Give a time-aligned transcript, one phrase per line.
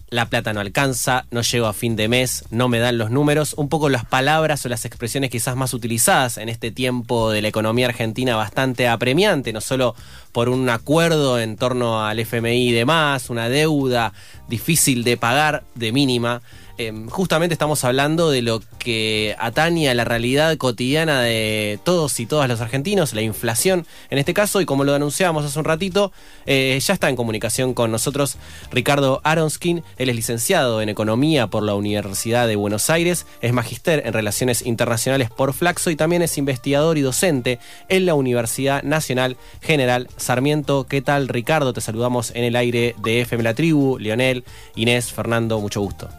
[0.10, 3.54] la plata no alcanza, no llego a fin de mes, no me dan los números,
[3.54, 7.48] un poco las palabras o las expresiones quizás más utilizadas en este tiempo de la
[7.48, 9.96] economía argentina bastante apremiante, no solo
[10.32, 14.14] por un acuerdo en torno al FMI y demás, una deuda
[14.48, 16.42] difícil de pagar de mínima,
[16.80, 22.26] Em, justamente estamos hablando de lo que atañe a la realidad cotidiana de todos y
[22.26, 26.14] todas los argentinos, la inflación en este caso, y como lo anunciábamos hace un ratito,
[26.46, 28.38] eh, ya está en comunicación con nosotros
[28.72, 34.04] Ricardo Aronskin, él es licenciado en Economía por la Universidad de Buenos Aires, es magister
[34.06, 37.60] en Relaciones Internacionales por Flaxo y también es investigador y docente
[37.90, 40.86] en la Universidad Nacional General Sarmiento.
[40.88, 41.74] ¿Qué tal Ricardo?
[41.74, 44.46] Te saludamos en el aire de FM La Tribu, Leonel,
[44.78, 46.10] Inés, Fernando, mucho gusto.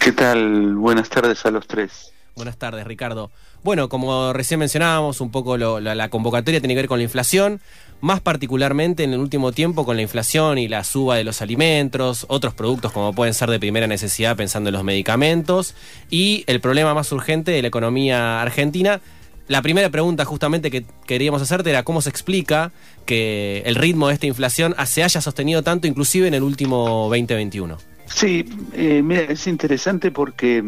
[0.00, 0.76] ¿Qué tal?
[0.76, 2.10] Buenas tardes a los tres.
[2.34, 3.30] Buenas tardes, Ricardo.
[3.62, 7.60] Bueno, como recién mencionábamos, un poco la, convocatoria tiene que ver con la inflación,
[8.00, 12.24] más particularmente en el último tiempo con la inflación y la suba de los alimentos,
[12.30, 15.74] otros productos como pueden ser de primera necesidad pensando en los medicamentos,
[16.08, 19.02] y el problema más urgente de la economía argentina.
[19.48, 22.72] La primera pregunta justamente que queríamos hacerte era cómo se explica
[23.04, 27.89] que el ritmo de esta inflación se haya sostenido tanto inclusive en el último 2021.
[28.14, 30.64] Sí, eh, mira, es interesante porque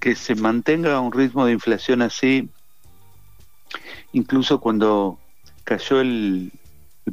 [0.00, 2.50] que se mantenga un ritmo de inflación así,
[4.12, 5.18] incluso cuando
[5.64, 6.52] cayó el,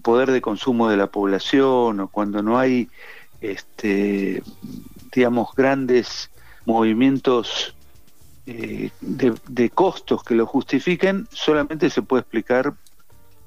[0.02, 2.90] poder de consumo de la población o cuando no hay,
[3.40, 4.42] este,
[5.14, 6.30] digamos, grandes
[6.66, 7.76] movimientos
[8.46, 12.74] eh, de, de, costos que lo justifiquen, solamente se puede explicar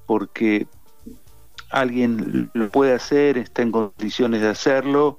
[0.07, 0.67] porque
[1.75, 5.19] alguien lo puede hacer, está en condiciones de hacerlo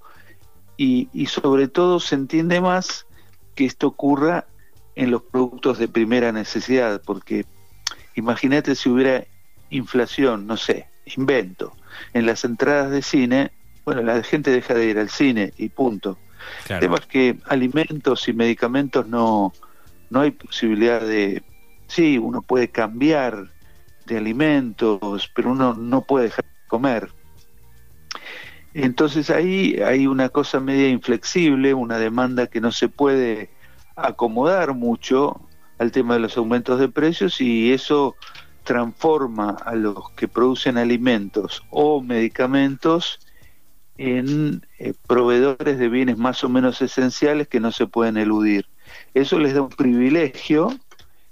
[0.78, 3.06] y, y sobre todo se entiende más
[3.56, 4.46] que esto ocurra
[4.96, 7.46] en los productos de primera necesidad, porque
[8.16, 9.26] imagínate si hubiera
[9.70, 11.74] inflación, no sé, invento,
[12.14, 13.52] en las entradas de cine,
[13.84, 16.18] bueno, la gente deja de ir al cine y punto.
[16.70, 19.54] El tema es que alimentos y medicamentos no,
[20.10, 21.44] no hay posibilidad de,
[21.88, 23.52] sí, uno puede cambiar
[24.06, 27.10] de alimentos, pero uno no puede dejar de comer.
[28.74, 33.50] Entonces ahí hay una cosa media inflexible, una demanda que no se puede
[33.96, 35.42] acomodar mucho
[35.78, 38.16] al tema de los aumentos de precios y eso
[38.64, 43.20] transforma a los que producen alimentos o medicamentos
[43.98, 48.66] en eh, proveedores de bienes más o menos esenciales que no se pueden eludir.
[49.14, 50.78] Eso les da un privilegio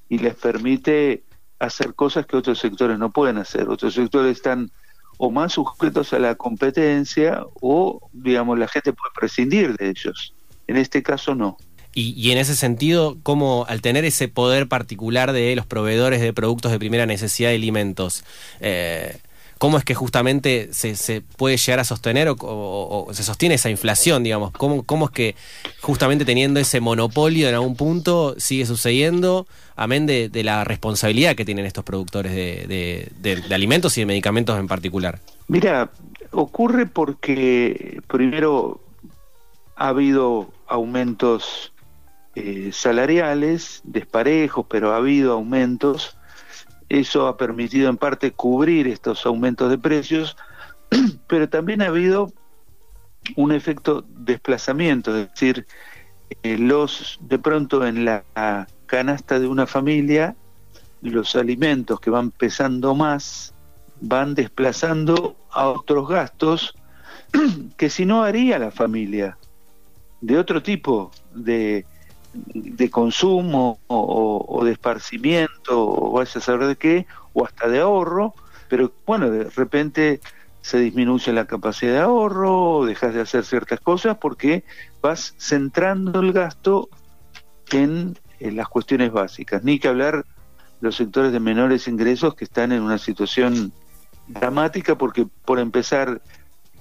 [0.08, 1.24] y les permite
[1.66, 3.70] hacer cosas que otros sectores no pueden hacer.
[3.70, 4.72] Otros sectores están
[5.18, 10.34] o más sujetos a la competencia o, digamos, la gente puede prescindir de ellos.
[10.68, 11.58] En este caso no.
[11.96, 16.72] Y, en ese sentido, ¿cómo al tener ese poder particular de los proveedores de productos
[16.72, 18.24] de primera necesidad de alimentos,
[18.62, 19.18] eh,
[19.64, 24.52] ¿cómo es que justamente se, puede llegar a sostener o, se sostiene esa inflación, digamos?
[24.52, 25.36] ¿Cómo, ¿Cómo es que
[25.80, 29.48] justamente teniendo ese monopolio en algún punto sigue sucediendo,
[29.78, 34.68] amén de, la responsabilidad que tienen estos productores de, de alimentos y de medicamentos en
[34.68, 35.20] particular?
[35.48, 35.92] Mira,
[36.32, 38.82] ocurre porque primero
[39.78, 41.72] ha habido aumentos
[42.36, 46.18] eh, salariales, desparejos, pero ha habido aumentos.
[46.94, 50.38] Eso ha permitido en parte cubrir estos aumentos de precios,
[51.28, 52.32] pero también ha habido
[53.36, 55.66] un efecto desplazamiento, es decir,
[56.44, 58.24] eh, los de pronto en la
[58.86, 60.36] canasta de una familia
[61.02, 63.56] los alimentos que van pesando más
[64.00, 66.76] van desplazando a otros gastos
[67.76, 69.36] que si no haría la familia
[70.22, 71.88] de otro tipo de
[72.34, 78.34] de consumo o, de esparcimiento o vaya a saber de qué, o hasta de ahorro,
[78.70, 80.20] pero bueno, de repente
[80.62, 84.64] se disminuye la capacidad de ahorro, o dejas de hacer ciertas cosas porque
[85.02, 86.90] vas centrando el gasto
[87.72, 89.64] en, las cuestiones básicas.
[89.64, 90.26] Ni que hablar
[90.82, 93.72] los sectores de menores ingresos que están en una situación
[94.28, 96.22] dramática porque por empezar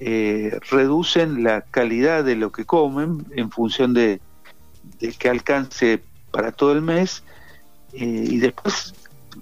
[0.01, 4.21] eh, reducen la calidad de lo que comen en función de,
[5.01, 7.23] de que alcance para todo el mes
[7.93, 8.95] eh, y después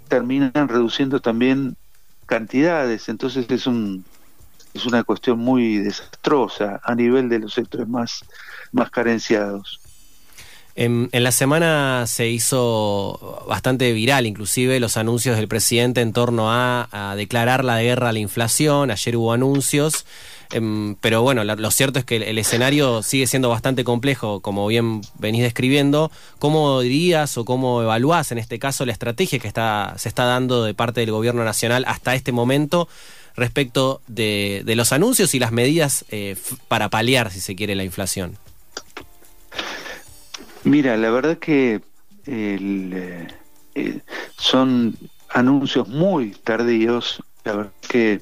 [0.08, 1.76] terminan reduciendo también
[2.26, 4.04] cantidades, entonces es un
[4.72, 8.24] es una cuestión muy desastrosa a nivel de los sectores más,
[8.72, 9.80] más carenciados.
[10.76, 17.14] En, la semana se hizo bastante viral, inclusive los anuncios del presidente en torno a
[17.16, 18.90] declarar la guerra a la inflación.
[18.90, 20.06] Ayer hubo anuncios
[20.52, 25.00] Em, pero bueno, lo cierto es que el, escenario sigue siendo bastante complejo, como bien
[25.18, 26.10] venís describiendo.
[26.38, 30.64] ¿Cómo dirías o cómo evaluás en este caso la estrategia que está, se está dando
[30.64, 32.88] de parte del gobierno nacional hasta este momento
[33.36, 36.36] respecto de, los anuncios y las medidas eh,
[36.68, 38.36] para paliar, si se quiere, la inflación?
[40.64, 41.80] Mira, la verdad que
[42.26, 43.28] eh,
[44.36, 44.96] son
[45.30, 47.22] anuncios muy tardíos.
[47.44, 48.20] La verdad que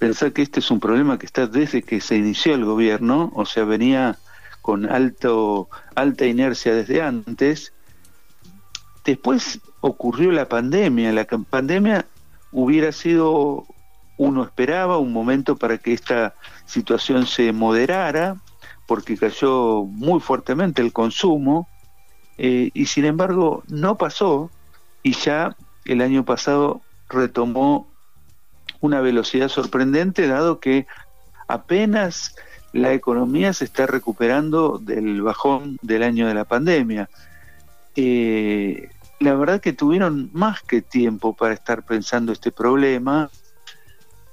[0.00, 3.44] pensar que este es un problema que está desde que se inició el gobierno, o
[3.44, 4.18] sea, venía
[4.62, 7.74] con alto, alta inercia desde antes.
[9.04, 11.12] Después ocurrió la pandemia.
[11.12, 12.06] La pandemia
[12.50, 13.66] hubiera sido,
[14.16, 18.36] uno esperaba, un momento para que esta situación se moderara,
[18.86, 21.68] porque cayó muy fuertemente el consumo,
[22.38, 24.50] eh, y sin embargo no pasó,
[25.02, 25.54] y ya
[25.84, 26.80] el año pasado
[27.10, 27.89] retomó
[28.80, 30.86] una velocidad sorprendente, dado que
[31.48, 32.34] apenas
[32.72, 37.08] la economía se está recuperando del bajón del año de la pandemia.
[37.96, 38.88] Eh,
[39.18, 43.30] la verdad que tuvieron más que tiempo para estar pensando este problema.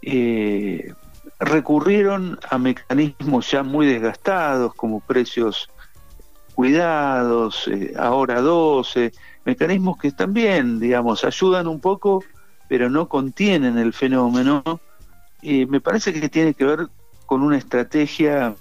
[0.01, 0.93] Eh,
[1.39, 5.69] recurrieron a mecanismos ya muy desgastados como precios
[6.55, 9.11] cuidados, eh, ahora 12,
[9.45, 12.23] mecanismos que también, digamos, ayudan un poco
[12.67, 14.63] pero no contienen el fenómeno,
[15.41, 16.87] y me parece que tiene que ver
[17.25, 18.55] con una estrategia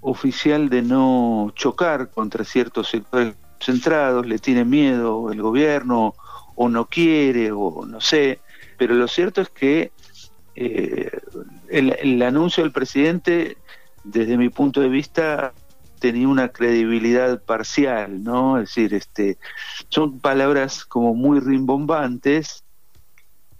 [0.00, 6.14] oficial de no chocar contra ciertos sectores centrados, le tiene miedo el gobierno
[6.54, 8.40] o no quiere o no sé,
[8.76, 9.92] pero lo cierto es que
[10.56, 11.10] eh,
[11.68, 13.56] el, el, anuncio del presidente,
[14.04, 15.52] desde mi punto de vista,
[15.98, 18.58] tenía una credibilidad parcial, ¿no?
[18.58, 19.38] Es decir, este,
[19.88, 22.63] son palabras como muy rimbombantes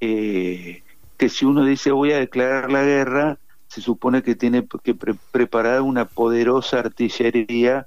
[0.01, 0.83] eh,
[1.17, 3.39] que si uno dice voy a declarar la guerra,
[3.69, 7.87] se supone que tiene que preparar una poderosa artillería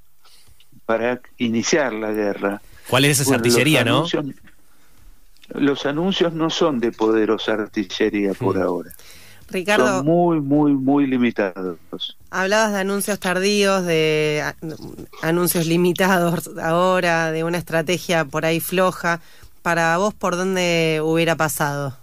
[0.85, 2.61] para iniciar la guerra.
[2.89, 4.05] ¿Cuál es esa artillería, no?
[5.49, 8.61] los anuncios no son de poderosa artillería por hmm.
[8.61, 8.91] ahora.
[9.49, 9.97] Ricardo.
[9.97, 11.77] Son muy, muy, muy limitados.
[12.29, 14.43] Hablabas de anuncios tardíos, de
[15.21, 19.21] anuncios limitados ahora, de una estrategia por ahí floja
[19.67, 21.93] para vos por dónde hubiera pasado?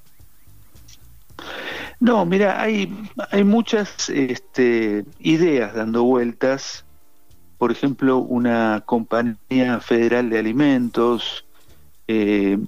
[1.99, 2.94] No, mira, hay,
[3.31, 6.84] hay muchas este, ideas dando vueltas.
[7.56, 11.46] Por ejemplo, una compañía federal de alimentos,
[12.06, 12.58] eh,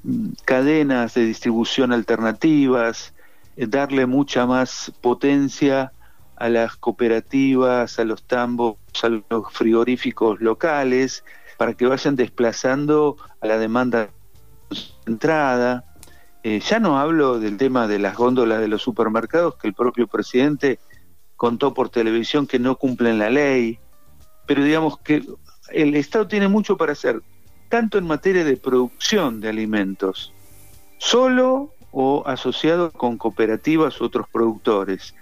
[0.47, 3.13] cadenas de distribución alternativas,
[3.59, 5.93] eh, darle mucha más potencia
[6.37, 11.23] a las cooperativas, a los tambos, a los frigoríficos locales,
[11.59, 14.09] para que vayan desplazando a la demanda
[15.07, 15.85] entrada.
[16.43, 20.07] Eh, ya no hablo del tema de las góndolas de los supermercados, que el propio
[20.07, 20.79] presidente
[21.37, 23.79] contó por televisión que no cumplen la ley,
[24.47, 25.25] pero digamos que
[25.71, 27.21] el Estado tiene mucho para hacer,
[27.69, 30.33] tanto en materia de producción de alimentos,
[30.99, 35.15] solo o asociado con cooperativas u otros productores,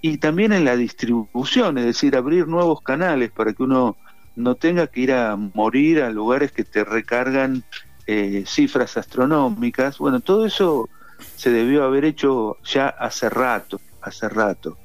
[0.00, 3.96] y también en la distribución, es decir, abrir nuevos canales para que uno
[4.36, 7.64] no tenga que ir a morir a lugares que te recargan
[8.10, 9.98] eh, cifras astronómicas.
[9.98, 10.88] Bueno, todo eso
[11.36, 14.78] se debió haber hecho ya hace rato, hace rato.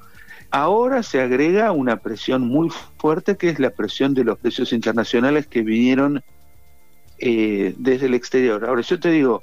[0.51, 5.47] Ahora se agrega una presión muy fuerte que es la presión de los precios internacionales
[5.47, 6.21] que vinieron
[7.17, 8.65] eh, desde el exterior.
[8.65, 9.41] Ahora, yo te digo,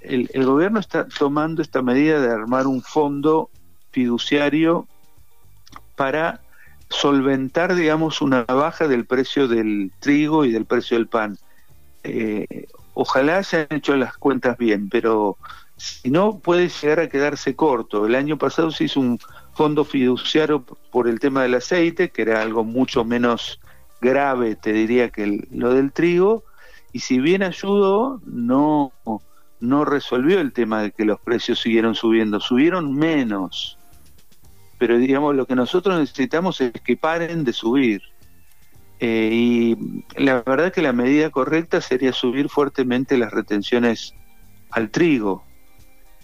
[0.00, 3.48] el, gobierno está tomando esta medida de armar un fondo
[3.92, 4.88] fiduciario
[5.94, 6.40] para
[6.88, 11.38] solventar, digamos, una baja del precio del trigo y del precio del pan.
[12.02, 15.36] Eh, ojalá hayan hecho las cuentas bien, pero
[15.76, 18.06] si no puede llegar a quedarse corto.
[18.06, 19.18] El año pasado se hizo un
[19.54, 23.60] fondo fiduciario por el tema del aceite, que era algo mucho menos
[24.00, 26.44] grave, te diría, que lo del trigo,
[26.92, 28.92] y si bien ayudó, no,
[29.60, 33.78] no resolvió el tema de que los precios siguieron subiendo, subieron menos.
[34.78, 38.02] Pero digamos, lo que nosotros necesitamos es que paren de subir.
[39.02, 44.14] Eh, y la verdad que la medida correcta sería subir fuertemente las retenciones
[44.70, 45.42] al trigo.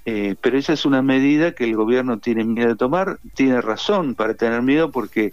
[0.04, 4.14] Eh, pero esa es una medida que el gobierno tiene miedo de tomar, tiene razón
[4.14, 5.33] para tener miedo porque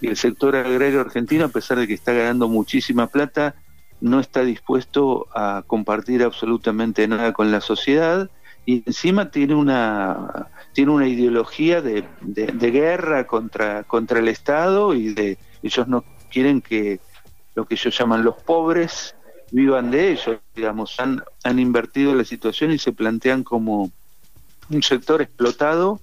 [0.00, 3.56] el sector agrario argentino, a pesar de que está ganando muchísima plata,
[4.00, 8.30] no está dispuesto a compartir absolutamente nada con la sociedad
[8.64, 15.12] y encima tiene una tiene una ideología de, de guerra contra contra el Estado y
[15.12, 16.02] de ellos no
[16.34, 16.98] quieren que
[17.54, 19.14] lo que ellos llaman los pobres
[19.52, 23.92] vivan de ellos, digamos, han, han invertido la situación y se plantean como
[24.68, 26.00] un sector explotado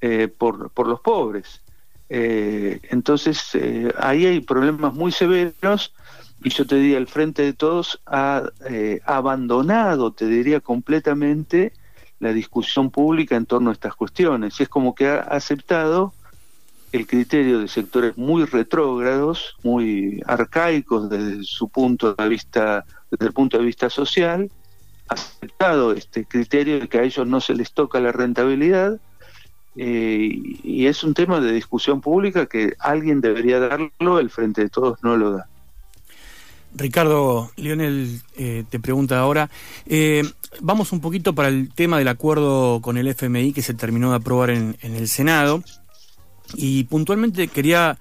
[0.00, 1.62] eh, por, por los pobres.
[2.08, 5.92] Eh, entonces, eh, ahí hay problemas muy severos
[6.44, 8.44] y yo te diría, el Frente de Todos ha
[9.04, 11.72] abandonado, te diría completamente,
[12.20, 14.60] la discusión pública en torno a estas cuestiones.
[14.60, 16.12] Y es como que ha aceptado
[16.94, 23.32] el criterio de sectores muy retrógrados, muy arcaicos desde su punto de vista, desde el
[23.32, 24.48] punto de vista social,
[25.08, 29.00] aceptado este criterio de que a ellos no se les toca la rentabilidad,
[29.76, 34.68] eh, y es un tema de discusión pública que alguien debería darlo, el Frente de
[34.68, 35.48] Todos no lo da.
[36.76, 39.50] Ricardo, Lionel eh, te pregunta ahora,
[39.86, 40.22] eh,
[40.60, 44.16] vamos un poquito para el tema del acuerdo con el FMI que se terminó de
[44.16, 45.62] aprobar en, el Senado
[46.54, 47.98] y puntualmente quería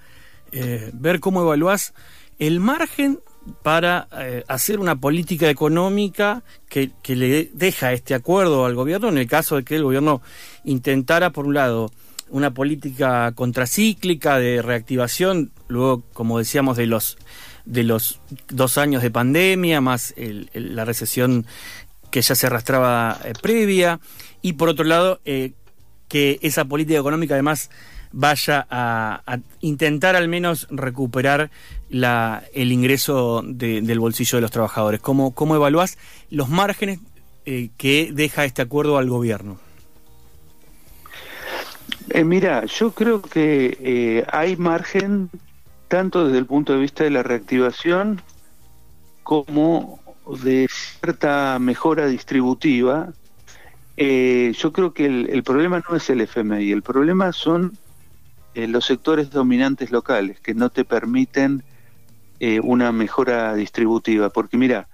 [0.93, 1.95] ver cómo evaluás
[2.37, 3.19] el margen
[3.63, 4.07] para
[4.47, 9.55] hacer una política económica que, que, le deja este acuerdo al gobierno en el caso
[9.55, 10.21] de que el gobierno
[10.63, 11.91] intentara, por un lado,
[12.29, 17.17] una política contracíclica de reactivación, luego, como decíamos, de los
[17.65, 18.19] de los
[18.49, 20.13] dos años de pandemia, más
[20.53, 21.45] la recesión
[22.11, 23.99] que ya se arrastraba eh, previa,
[24.41, 25.53] y por otro lado, eh,
[26.07, 27.69] que esa política económica además
[28.13, 31.49] vaya a, intentar al menos recuperar
[31.89, 35.01] la, el ingreso del bolsillo de los trabajadores.
[35.01, 35.97] ¿Cómo, cómo evaluás
[36.29, 36.99] los márgenes
[37.45, 39.57] eh, que deja este acuerdo al gobierno?
[42.09, 45.29] Eh, mira, yo creo que eh, hay margen
[45.87, 48.21] tanto desde el punto de vista de la reactivación
[49.23, 49.99] como
[50.43, 53.09] de cierta mejora distributiva.
[53.95, 57.77] Yo creo que el, problema no es el FMI, el problema son
[58.55, 61.63] los sectores dominantes locales que no te permiten
[62.61, 64.29] una mejora distributiva.
[64.29, 64.87] Porque mira,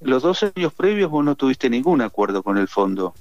[0.00, 3.14] los dos años previos vos no tuviste ningún acuerdo con el fondo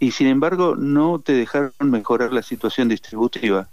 [0.00, 3.68] y sin embargo no te dejaron mejorar la situación distributiva.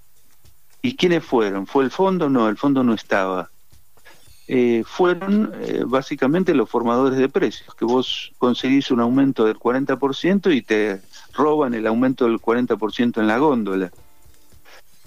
[0.81, 1.65] ¿Y quiénes fueron?
[1.65, 2.29] ¿Fue el fondo?
[2.29, 3.49] No, el fondo no estaba.
[4.49, 10.53] Eh, fueron eh, básicamente los formadores de precios, que vos conseguís un aumento del 40%
[10.53, 11.01] y te
[11.33, 13.91] roban el aumento del 40% en la góndola.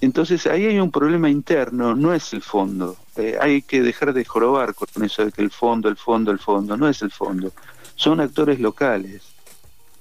[0.01, 2.97] Entonces ahí hay un problema interno, no es el fondo.
[3.17, 6.39] Eh, hay que dejar de jorobar con eso de que el fondo, el fondo, el
[6.39, 7.53] fondo, no es el fondo.
[7.97, 9.31] Son actores locales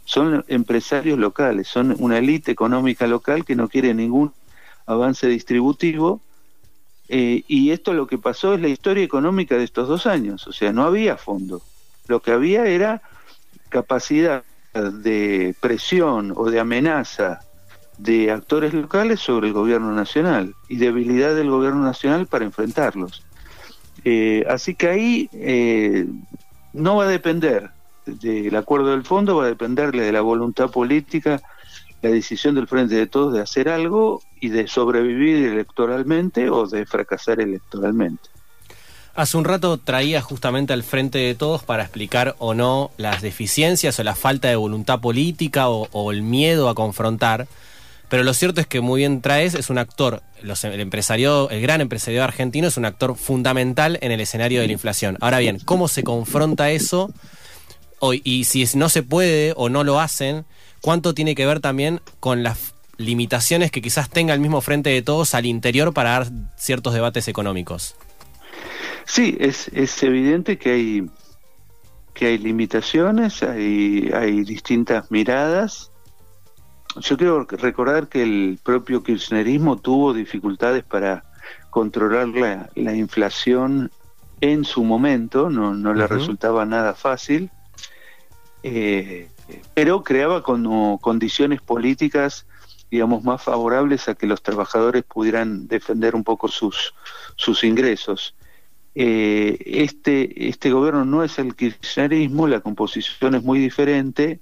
[0.10, 4.34] son empresarios locales, son una élite económica local que no quiere ningún
[4.88, 6.20] avance distributivo.
[7.10, 10.51] Eh, y esto lo que pasó es la historia económica de estos dos años, o
[10.51, 11.62] sea, no había fondo.
[12.08, 13.03] Lo que había era
[13.70, 17.41] capacidad de presión o de amenaza
[18.00, 23.24] de actores locales sobre el gobierno nacional y debilidad del gobierno nacional para enfrentarlos.
[24.03, 26.08] Eh, así que ahí eh,
[26.74, 27.72] no va a depender
[28.10, 31.41] del acuerdo del fondo va a dependerle de la voluntad política,
[32.01, 36.86] la decisión del Frente de Todos de hacer algo y de sobrevivir electoralmente o de
[36.86, 38.29] fracasar electoralmente.
[39.15, 44.00] Hace un rato traía justamente al Frente de Todos para explicar o no las deficiencias
[44.00, 47.48] o la falta de voluntad política o, el miedo a confrontar.
[48.10, 51.80] Pero lo cierto es que muy bien traes, es un actor, el empresario, el gran
[51.80, 55.18] empresario argentino es un actor fundamental en el escenario de la inflación.
[55.22, 57.13] Ahora bien, ¿cómo se confronta eso
[58.24, 60.46] y si no se puede o no lo hacen,
[60.82, 65.01] ¿cuánto tiene que ver también con las limitaciones que quizás tenga el mismo frente de
[65.01, 67.96] todos al interior para dar ciertos debates económicos?
[69.06, 71.10] Sí, es, es evidente que hay
[72.13, 75.89] que hay limitaciones, hay, hay distintas miradas.
[76.98, 81.24] Yo quiero recordar que el propio kirchnerismo tuvo dificultades para
[81.69, 83.91] controlar la, la inflación
[84.41, 87.51] en su momento, no, no le resultaba nada fácil
[88.63, 89.29] eh,
[89.74, 92.46] pero creaba como condiciones políticas,
[92.91, 96.93] digamos, más favorables a que los trabajadores pudieran defender un poco sus,
[97.36, 98.36] sus ingresos.
[98.96, 104.39] Eh, este, este gobierno no es el kirchnerismo, la composición es muy diferente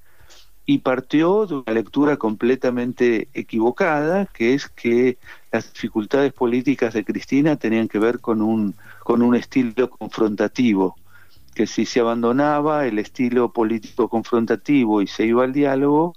[0.69, 5.17] y partió de una lectura completamente equivocada, que es que
[5.51, 10.95] las dificultades políticas de Cristina tenían que ver con un, con un estilo confrontativo
[11.55, 16.13] que si se abandonaba el estilo político confrontativo y se iba al diálogo,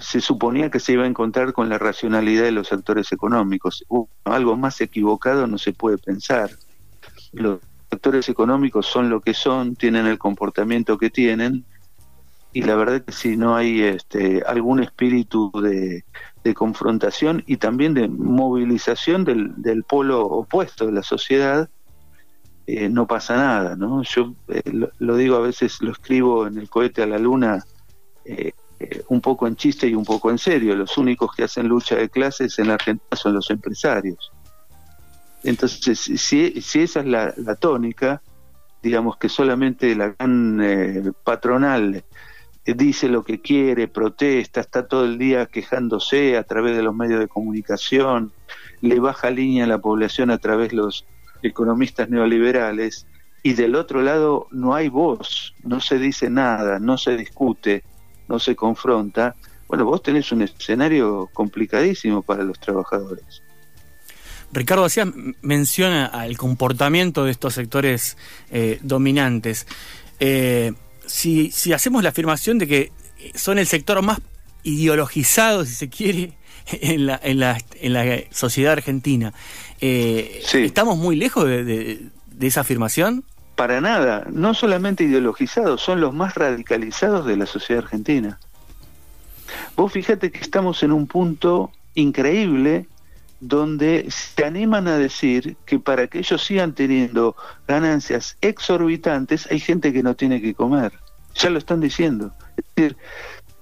[0.00, 3.84] se suponía que se iba a encontrar con la racionalidad de los actores económicos.
[4.24, 6.50] algo más equivocado no se puede pensar.
[7.32, 7.58] Los
[7.90, 11.66] actores económicos son lo que son, tienen el comportamiento que tienen,
[12.58, 16.02] y la verdad que si no hay este, algún espíritu de,
[16.54, 21.68] confrontación y también de movilización del, del polo opuesto de la sociedad,
[22.66, 24.02] eh, no pasa nada, ¿no?
[24.02, 24.62] Yo eh,
[24.98, 27.64] lo, digo a veces, lo escribo en el cohete a la luna,
[28.24, 28.52] eh,
[29.08, 30.74] un poco en chiste y un poco en serio.
[30.74, 34.32] Los únicos que hacen lucha de clases en la Argentina son los empresarios.
[35.44, 38.20] Entonces, si, si esa es la, tónica,
[38.82, 42.02] digamos que solamente la gran patronal
[42.74, 47.20] dice lo que quiere, protesta, está todo el día quejándose a través de los medios
[47.20, 48.32] de comunicación,
[48.80, 51.06] le baja línea a la población a través de los
[51.42, 53.06] economistas neoliberales,
[53.42, 57.84] y del otro lado no hay voz, no se dice nada, no se discute,
[58.28, 59.34] no se confronta,
[59.68, 63.42] bueno, vos tenés un escenario complicadísimo para los trabajadores.
[64.50, 65.06] Ricardo García
[65.42, 68.16] menciona al comportamiento de estos sectores
[68.50, 69.66] eh, dominantes.
[70.20, 70.72] Eh,
[71.08, 72.92] si, si hacemos la afirmación de que
[73.34, 74.20] son el sector más
[74.62, 76.34] ideologizado, si se quiere,
[76.66, 79.32] en la, en la, en la sociedad argentina,
[79.80, 82.00] eh, ¿estamos muy lejos de,
[82.30, 83.24] de esa afirmación?
[83.56, 88.38] Para nada, no solamente ideologizados, son los más radicalizados de la sociedad argentina.
[89.74, 92.86] Vos fíjate que estamos en un punto increíble
[93.40, 99.92] donde se animan a decir que para que ellos sigan teniendo ganancias exorbitantes hay gente
[99.92, 100.92] que no tiene que comer.
[101.34, 102.32] Ya lo están diciendo.
[102.56, 102.96] Es decir,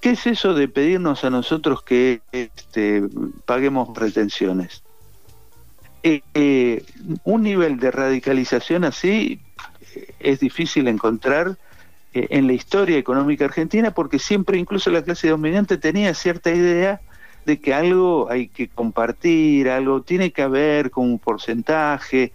[0.00, 3.02] ¿qué es eso de pedirnos a nosotros que este,
[3.44, 4.82] paguemos retenciones?
[6.02, 6.84] Eh, eh,
[7.24, 9.40] un nivel de radicalización así
[9.94, 11.56] eh, es difícil encontrar
[12.18, 17.02] en la historia económica argentina porque siempre incluso la clase dominante tenía cierta idea
[17.46, 22.32] de que algo hay que compartir, algo tiene que haber con un porcentaje.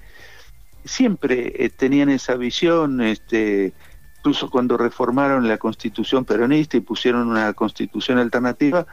[0.85, 3.73] Siempre eh, tenían esa visión, este,
[4.17, 8.87] incluso cuando reformaron la constitución peronista y pusieron una constitución alternativa,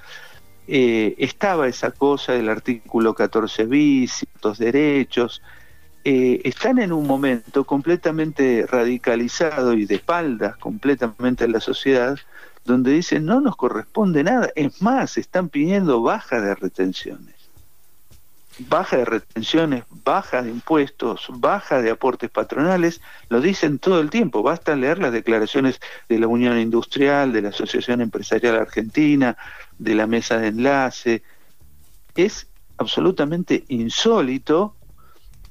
[0.67, 5.41] eh, estaba esa cosa del artículo 14 bis, ciertos derechos.
[6.05, 12.19] Eh, están en un momento completamente radicalizado y de espaldas completamente en la sociedad,
[12.69, 14.51] donde dicen no nos corresponde nada.
[14.55, 17.35] Es más, están pidiendo baja de retenciones.
[18.61, 24.43] Baja de retenciones, baja de impuestos, baja de aportes patronales, lo dicen todo el tiempo.
[24.43, 29.37] Basta leer las declaraciones de la Unión Industrial, de la Asociación Empresarial Argentina,
[29.79, 31.23] de la Mesa de Enlace.
[32.17, 34.75] Es absolutamente insólito,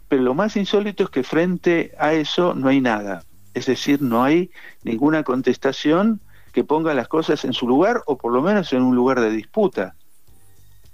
[0.10, 3.24] pero lo más insólito es que frente a eso no hay nada.
[3.54, 4.52] Es decir, no hay
[4.84, 6.20] ninguna contestación
[6.58, 9.30] que ponga las cosas en su lugar o por lo menos en un lugar de
[9.30, 9.94] disputa.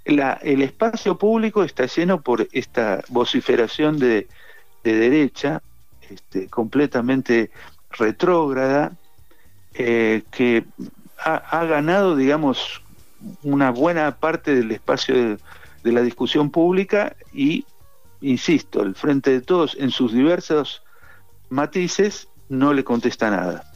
[0.04, 4.28] el espacio público está lleno por esta vociferación de,
[4.82, 5.62] derecha,
[6.10, 7.50] este, completamente
[7.92, 8.92] retrógrada,
[9.72, 10.66] eh, que
[11.16, 12.82] ha, ganado, digamos,
[13.42, 15.38] una buena parte del espacio de,
[15.82, 17.64] de la discusión pública y,
[18.20, 20.82] insisto, el Frente de Todos en sus diversos
[21.48, 23.73] matices no le contesta nada.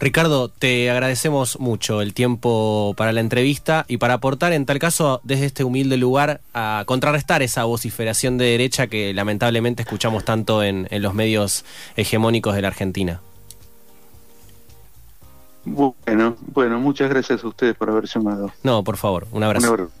[0.00, 5.20] Ricardo, te agradecemos mucho el tiempo para la entrevista y para aportar, en tal caso,
[5.24, 10.86] desde este humilde lugar, a contrarrestar esa vociferación de derecha que lamentablemente escuchamos tanto en,
[10.90, 11.64] los medios
[11.96, 13.20] hegemónicos de la Argentina.
[15.64, 18.52] Bueno, bueno, muchas gracias a ustedes por haber llamado.
[18.62, 19.66] No, por favor, un abrazo.
[19.66, 19.92] Un abrazo.